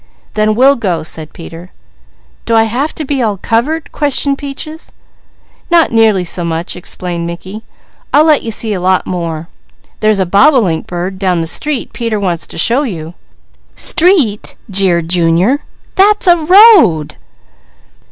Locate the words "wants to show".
12.19-12.81